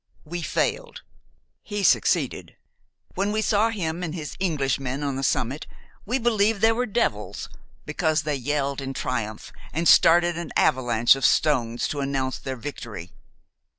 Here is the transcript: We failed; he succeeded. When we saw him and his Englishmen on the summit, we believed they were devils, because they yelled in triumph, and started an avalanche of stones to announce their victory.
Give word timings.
We 0.25 0.41
failed; 0.41 1.03
he 1.61 1.83
succeeded. 1.83 2.55
When 3.13 3.31
we 3.31 3.43
saw 3.43 3.69
him 3.69 4.01
and 4.01 4.15
his 4.15 4.35
Englishmen 4.41 5.03
on 5.03 5.15
the 5.15 5.21
summit, 5.21 5.67
we 6.07 6.17
believed 6.17 6.59
they 6.61 6.71
were 6.71 6.87
devils, 6.87 7.49
because 7.85 8.23
they 8.23 8.35
yelled 8.35 8.81
in 8.81 8.95
triumph, 8.95 9.53
and 9.71 9.87
started 9.87 10.39
an 10.39 10.53
avalanche 10.55 11.15
of 11.15 11.23
stones 11.23 11.87
to 11.89 11.99
announce 11.99 12.39
their 12.39 12.55
victory. 12.57 13.13